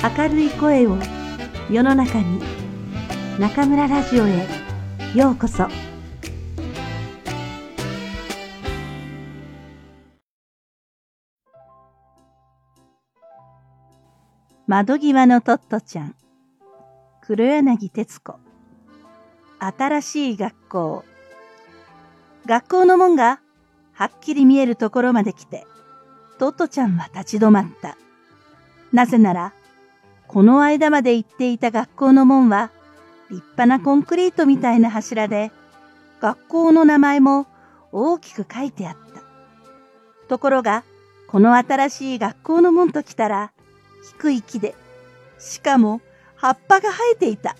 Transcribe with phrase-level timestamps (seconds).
[0.00, 0.96] 明るい声を
[1.68, 2.40] 世の中に
[3.40, 4.46] 中村ラジオへ
[5.12, 5.66] ようこそ。
[14.68, 16.14] 窓際のトットちゃん。
[17.20, 18.38] 黒柳徹子。
[19.58, 21.04] 新しい学校。
[22.46, 23.40] 学校の門が
[23.94, 25.66] はっきり見えるところまで来て
[26.38, 27.98] トットちゃんは立ち止まった。
[28.92, 29.52] なぜなら、
[30.28, 32.70] この間まで行っていた学校の門は、
[33.30, 35.50] 立派なコンクリートみたいな柱で、
[36.20, 37.46] 学校の名前も
[37.92, 39.22] 大きく書いてあった。
[40.28, 40.84] ところが、
[41.28, 43.52] この新しい学校の門と来たら、
[44.18, 44.74] 低い木で、
[45.38, 46.02] しかも
[46.36, 47.56] 葉っぱが生えていた。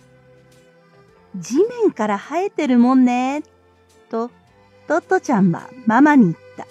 [1.37, 3.43] 地面から生えてるもんね、
[4.11, 4.31] と、
[4.87, 6.67] トットちゃんはママに言った。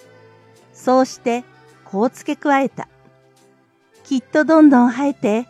[0.72, 1.42] そうして、
[1.84, 2.88] こう付け加えた。
[4.04, 5.48] きっとどんどん生えて、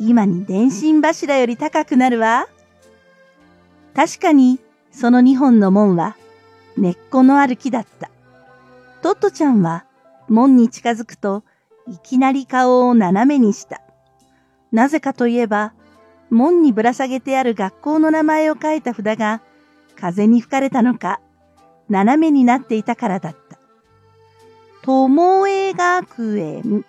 [0.00, 2.46] 今に電信柱より高くなるわ。
[3.96, 4.60] 確かに、
[4.92, 6.16] その二本の門は、
[6.76, 8.08] 根っこのある木だった。
[9.02, 9.84] トットちゃんは、
[10.28, 11.42] 門に近づくと、
[11.88, 13.80] いきなり顔を斜めにした。
[14.70, 15.72] なぜかといえば、
[16.30, 19.40] 門にぶら下げてある学校の名前を書いた札が、
[19.96, 21.20] 風に吹かれたのか、
[21.88, 23.58] 斜めになっていたからだった。
[24.82, 26.84] ともえ学園。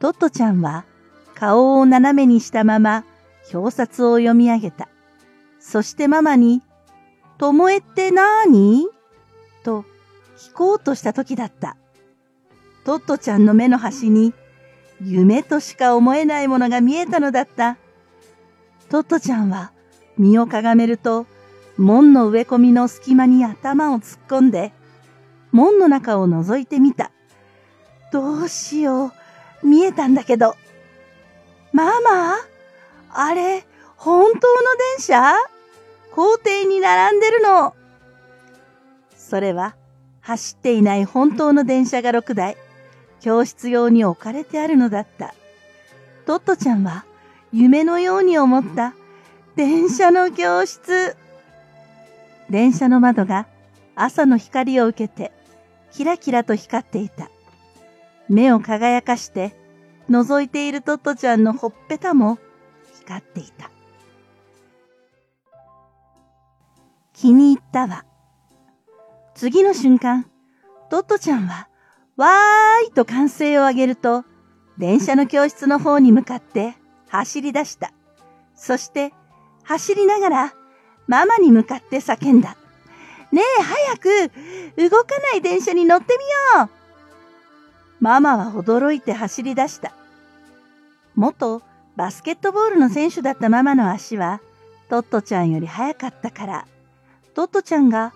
[0.00, 0.84] トットちゃんは
[1.38, 3.04] 顔を斜めにしたまま
[3.54, 4.88] 表札を読み上げた。
[5.60, 6.62] そしてママに、
[7.38, 8.88] ともえってなーに？
[9.62, 9.84] と
[10.36, 11.76] 聞こうとした時だった。
[12.84, 14.34] トットちゃんの目の端に
[15.00, 17.76] 夢としか思えないものが見えたのだった。
[18.88, 19.70] トットちゃんは
[20.16, 21.26] 身をかがめると
[21.76, 24.72] 門の植え込みの隙間に頭を突っ込んで
[25.52, 27.12] 門の中を覗いてみた。
[28.12, 29.12] どうしよ
[29.62, 29.66] う。
[29.66, 30.56] 見えたんだけど。
[31.78, 32.34] ママ？
[33.12, 33.64] あれ、
[33.96, 34.40] 本当の
[34.96, 35.32] 電車？
[36.10, 37.76] 校庭に並んでるの。
[39.16, 39.76] それは、
[40.20, 42.56] 走っていない本当の電車が6台、
[43.20, 45.36] 教室用に置かれてあるのだった。
[46.26, 47.04] トットちゃんは、
[47.52, 48.94] 夢のように思った。
[49.54, 51.16] 電車の教室。
[52.50, 53.46] 電車の窓が
[53.94, 55.30] 朝の光を受けて
[55.92, 57.30] キラキラと光っていた。
[58.28, 59.54] 目を輝かして、
[60.08, 62.38] 覗いているトットちゃんのほっぺたも
[63.00, 63.70] 光っていた。
[67.12, 68.04] 気に入ったわ。
[69.34, 70.26] 次の瞬間、
[70.90, 71.68] トットちゃんは、
[72.16, 74.24] わーいと歓声を上げると、
[74.78, 76.76] 電車の教室の方に向かって
[77.08, 77.92] 走り出した。
[78.54, 79.12] そして、
[79.64, 80.54] 走りながら、
[81.06, 82.56] ママに向かって叫んだ。
[83.30, 86.16] ねえ、早く動かない電車に乗って
[86.54, 86.70] みよう
[88.00, 89.92] ママは驚いて走り出した。
[91.18, 91.62] 元
[91.96, 94.40] バスケットボールの選手だったママの足は、
[94.88, 96.66] トットちゃんより速かったから、
[97.34, 98.12] トットちゃんが、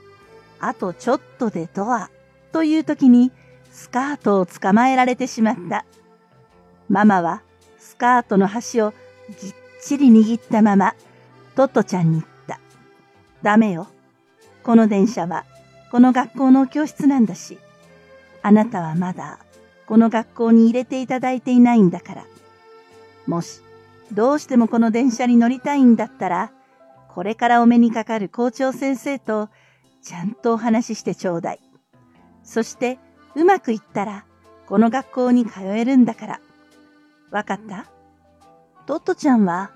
[0.60, 2.10] あとちょっとでドア、
[2.52, 3.32] という時に、
[3.72, 5.84] スカートを捕まえられてしまった。
[6.88, 7.42] ママは、
[7.76, 8.94] スカートの端を
[9.40, 10.94] ぎっちり握ったまま、
[11.56, 12.60] トットちゃんに言った。
[13.42, 13.88] ダメよ。
[14.62, 15.44] この電車は、
[15.90, 17.58] この学校の教室なんだし、
[18.42, 19.40] あなたはまだ、
[19.88, 22.31] この学校に入れていただいていないんだから。
[23.26, 23.62] もし、
[24.12, 26.52] どうしてもこの電車に乗りたいんだったら、
[27.08, 29.48] これからお目にかかる校長先生と、
[30.02, 31.60] ちゃんとお話ししてちょうだい。
[32.42, 32.98] そして、
[33.34, 34.24] うまくいったら、
[34.66, 36.40] この学校に通えるんだから。
[37.30, 37.86] わかった？
[38.86, 39.70] トットちゃんは、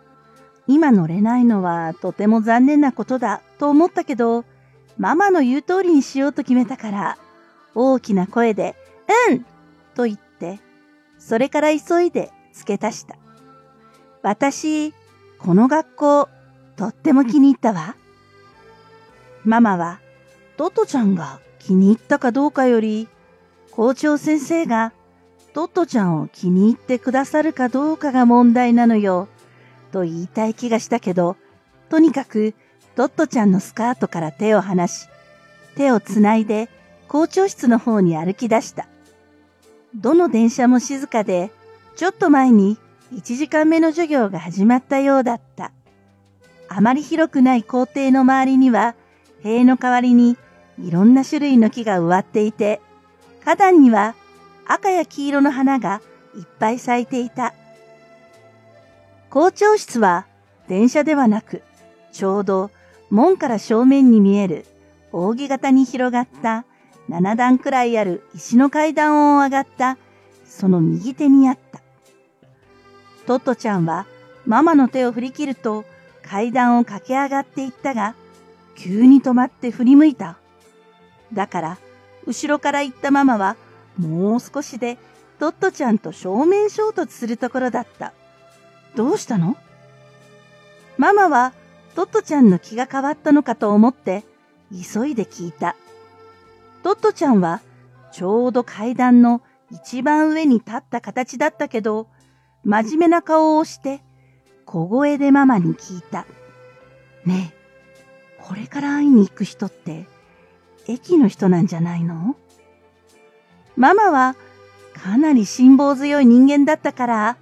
[0.67, 4.45] 今乗れないのはとても残念なことだと思ったけど、
[4.99, 7.19] ママの言う通りにしようと決めたから、
[7.75, 8.75] 大きな声で、
[9.31, 9.47] うん
[9.95, 10.59] と言って、
[11.19, 13.17] それから急いで付け足した。
[14.27, 14.93] 私、
[15.39, 16.29] この学校、
[16.75, 17.95] とっても気に入ったわ。
[19.45, 20.01] ママは、
[20.57, 23.07] トトちゃんが気に入ったかどうかより、
[23.71, 24.93] 校長先生が
[25.55, 29.29] トトちゃんを気に入ってくださるかどうかが問題なのよ、
[29.93, 31.37] と言いたい気がしたけど、
[31.89, 32.55] とにかく
[32.97, 35.07] トットちゃんのスカートから手を離し、
[35.77, 36.69] 手をつないで
[37.07, 38.89] 校長室の方に歩き出した。
[39.95, 41.53] どの電車も静かで、
[41.95, 42.77] ちょっと前に
[43.13, 45.73] 1時間目の授業が始まったようだった。
[46.69, 48.95] あまり広くない校庭の周りには、
[49.43, 50.37] 塀の代わりに
[50.83, 52.81] いろんな種類の木が植わっていて、
[53.45, 54.15] 花壇には
[54.67, 56.01] 赤や黄色の花が
[56.37, 57.55] いっぱい咲いていた。
[59.31, 60.27] 校長室は
[60.69, 61.63] 電車ではなく、
[62.13, 62.71] ちょうど
[63.11, 64.67] 門から正面に見える
[65.13, 66.65] 扇形に広がった
[67.09, 69.97] 七段くらいある石の階段を上がった
[70.45, 71.86] その右手にあった。
[73.27, 74.07] トットちゃんは
[74.47, 75.85] ママの手を振り切ると
[76.23, 78.15] 階段を駆け上がっていったが、
[78.77, 80.39] 急に止まって振り向いた。
[81.33, 81.79] だから、
[82.27, 83.57] 後ろから行ったママは、
[83.99, 84.99] もう少しで
[85.39, 88.13] トットちゃんと正面衝突するところだった。
[88.95, 89.57] どうしたの？
[90.99, 91.53] ママは
[91.95, 94.25] トットちゃんの気が変わったのかと思って、
[94.73, 95.77] 急いで聞いた。
[96.83, 97.61] トットちゃんは、
[98.13, 102.09] ちょうど階段の一番上に立った形だったけど、
[102.67, 104.03] 真面目な顔をして、
[104.65, 106.27] 小声でママに聞いた。
[107.25, 110.09] ねえ、これから会いに行く人って、
[110.89, 112.35] 駅の人なんじゃないの？
[113.77, 114.35] ママは、
[114.95, 117.37] かなり辛抱強い人間だったから、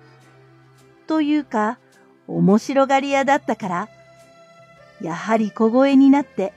[1.06, 1.78] というか、
[2.28, 3.88] 面白がり屋だったから、
[5.00, 6.52] やはり小声になって、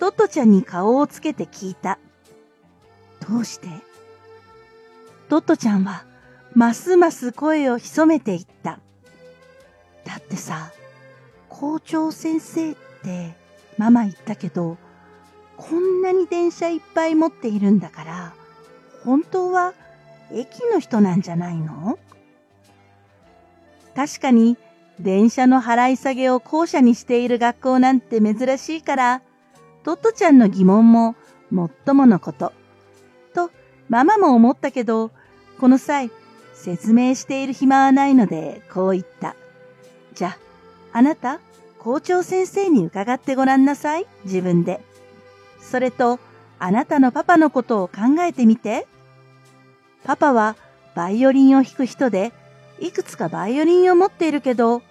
[0.00, 2.00] トットちゃんに顔をつけて聞いた。
[3.28, 3.68] どうして？
[5.28, 6.04] トットちゃんは、
[6.54, 8.80] ますます声を潜めていった。
[10.04, 10.72] だってさ、
[11.48, 13.34] 校長先生って
[13.76, 14.76] ママ言ったけど、
[15.56, 18.34] こんなに電車いっぱい持っているんだから、
[19.04, 19.74] 本当は
[20.32, 21.98] 駅の人なんじゃないの？
[23.94, 24.56] 確かに
[25.00, 29.22] 電車の払い下げを校舎にしている学校なんて珍しいから、
[29.84, 31.14] トットちゃんの疑問も
[31.50, 32.52] もっとものこと。
[33.34, 33.50] と、
[33.88, 35.10] ママも思ったけど、
[35.58, 36.10] この際、
[36.58, 39.36] 説明している暇はないので、こう言った。
[40.14, 40.38] じゃ、あ
[40.98, 41.38] あなた、
[41.78, 44.80] 校長先生に伺ってごらんなさい、自分で。
[45.60, 46.18] それと、
[46.58, 48.88] あなたのパパのことを考えてみて。
[50.02, 50.56] パパは、
[50.96, 52.32] バイオリンを弾く人で、
[52.80, 54.82] いくつかバイオリンを持っているけど、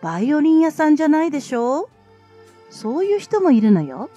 [0.00, 1.88] バイオリン屋さんじゃないでしょう
[2.70, 4.08] そういう人もいるのよ。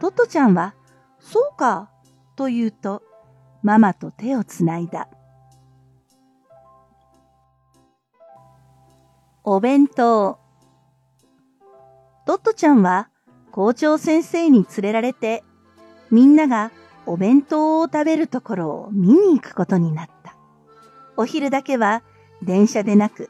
[0.00, 0.74] トトちゃんは、
[1.20, 1.90] そうか、
[2.34, 3.02] と言うと、
[3.62, 5.08] ママと手をつないだ。
[9.46, 10.38] お弁当。
[12.24, 13.10] トットちゃんは
[13.52, 15.44] 校長先生に連れられて、
[16.10, 16.72] みんなが
[17.04, 20.34] お弁当を食べるところを見に行くことになった。
[21.18, 22.02] お昼だけは
[22.42, 23.28] 電車でなく、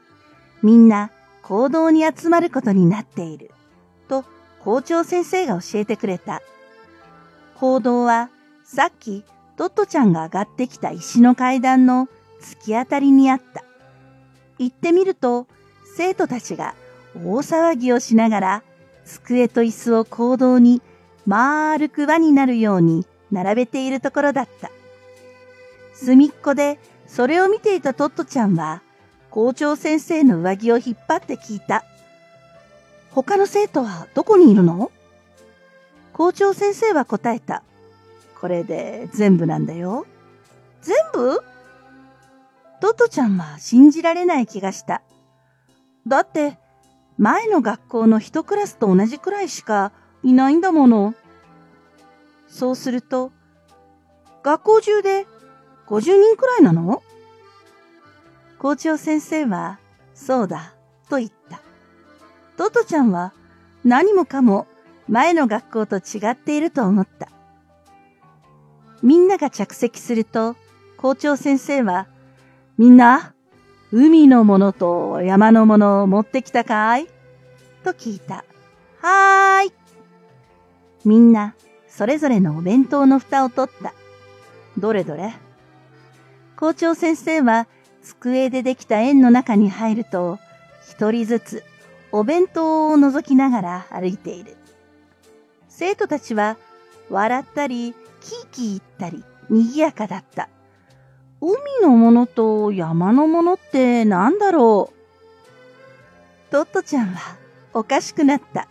[0.63, 1.11] みんな
[1.43, 3.51] 行動に集まることになっている。
[4.07, 4.23] と
[4.63, 6.41] 校長先生が教えてくれた。
[7.55, 8.29] 行動は
[8.63, 9.25] さっき
[9.57, 12.07] トットちゃんが上がってきた石の階段の
[12.39, 13.65] 突き当たりにあった。
[14.59, 15.47] 行ってみると、
[15.95, 16.75] 生徒たちが
[17.15, 18.63] 大騒ぎをしながら、
[19.05, 20.81] 机と椅子を行動に
[21.25, 24.69] 丸く輪になるように並べているところだった。
[25.93, 28.81] 隅っこでそれを見ていたトットちゃんは、
[29.29, 31.85] 校長先生の上着を引っ張って聞いた。
[33.11, 34.91] 他の生徒はどこにいるの？
[36.11, 37.63] 校長先生は答えた。
[38.41, 40.05] これで全部なんだよ。
[40.81, 41.41] 全部？
[42.81, 45.01] トットちゃんは信じられない気がした。
[46.07, 46.57] だって、
[47.17, 49.91] 前の学校の一クラスと同じくらいしか
[50.23, 51.15] いないんだもの。
[52.47, 53.31] そうすると、
[54.43, 55.25] 学校中で
[55.87, 57.01] 50人くらいなの？
[58.59, 59.79] 校長先生は、
[60.13, 60.73] そうだ、
[61.09, 61.61] と言った。
[62.57, 63.33] トトちゃんは
[63.83, 64.65] 何もかも
[65.07, 67.29] 前の学校と違っていると思った。
[69.03, 70.55] みんなが着席すると、
[70.97, 72.07] 校長先生は、
[72.77, 73.34] みんな、
[73.91, 77.07] 海のものと山のものを持ってきたかい？
[77.83, 78.43] と聞いた。
[79.01, 79.73] はーい。
[81.05, 81.55] みんな、
[81.87, 83.93] それぞれのお弁当の蓋を取った。
[84.77, 85.33] どれどれ？
[86.57, 87.67] 校長先生は、
[88.01, 90.39] 机でできた円の中に入ると、
[90.89, 91.63] 一人ずつ
[92.11, 94.57] お弁当を覗きながら歩いている。
[95.69, 96.57] 生徒たちは、
[97.09, 100.49] 笑ったり、キーキー言ったり、賑やかだった。
[101.45, 106.51] 海のものと山のものって何だろう？
[106.51, 107.37] トットちゃんは
[107.71, 108.67] おかしくなった。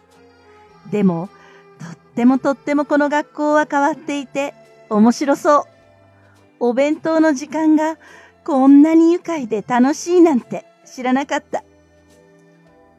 [0.90, 1.28] でも、
[1.78, 4.54] とってもとってもこの学校は変わっていて
[4.90, 5.64] 面白そう。
[6.58, 7.96] お弁当の時間が
[8.44, 11.62] こんなに愉快で楽しいなんて知らなかった。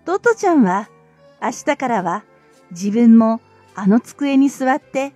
[0.06, 0.88] トットちゃんは
[1.42, 2.24] 明日からは
[2.72, 3.42] 自分も
[3.76, 5.12] あの机に座って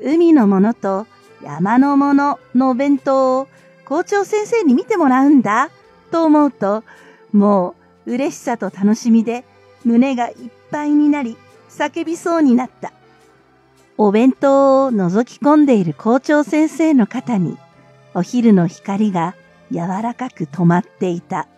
[0.00, 1.08] 海のものと
[1.42, 3.48] 山のもののお弁当を
[3.90, 5.68] 校長先生に見てもらうんだ、
[6.12, 6.84] と思うと、
[7.32, 7.74] も
[8.06, 9.44] う嬉しさと楽しみで
[9.84, 10.34] 胸がいっ
[10.70, 11.36] ぱいになり
[11.68, 12.92] 叫びそうになった。
[13.98, 17.58] お弁当を覗き込んでいる校長先生の肩に
[18.14, 19.34] お昼の光が
[19.72, 21.48] 柔らかく止まっていた。